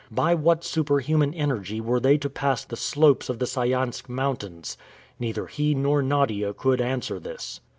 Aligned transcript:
By 0.09 0.33
what 0.33 0.63
superhuman 0.63 1.31
energy 1.35 1.79
were 1.79 1.99
they 1.99 2.17
to 2.17 2.27
pass 2.31 2.65
the 2.65 2.75
slopes 2.75 3.29
of 3.29 3.37
the 3.37 3.45
Sayansk 3.45 4.09
Mountains? 4.09 4.75
Neither 5.19 5.45
he 5.45 5.75
nor 5.75 6.01
Nadia 6.01 6.55
could 6.55 6.81
answer 6.81 7.19
this! 7.19 7.59